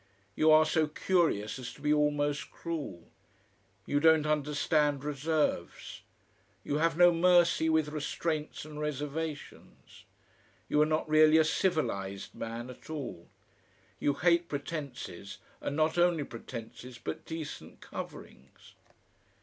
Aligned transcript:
You 0.35 0.49
are 0.49 0.65
so 0.65 0.87
curious 0.87 1.59
as 1.59 1.71
to 1.73 1.79
be 1.81 1.93
almost 1.93 2.49
cruel. 2.49 3.09
You 3.85 3.99
don't 3.99 4.25
understand 4.25 5.03
reserves. 5.03 6.01
You 6.63 6.79
have 6.79 6.97
no 6.97 7.13
mercy 7.13 7.69
with 7.69 7.89
restraints 7.89 8.65
and 8.65 8.79
reservations. 8.79 10.05
You 10.67 10.81
are 10.81 10.87
not 10.87 11.07
really 11.07 11.37
a 11.37 11.43
CIVILISED 11.43 12.33
man 12.33 12.71
at 12.71 12.89
all. 12.89 13.27
You 13.99 14.15
hate 14.15 14.47
pretences 14.49 15.37
and 15.61 15.75
not 15.75 15.99
only 15.99 16.23
pretences 16.23 16.97
but 16.97 17.27
decent 17.27 17.79
coverings.... 17.79 18.73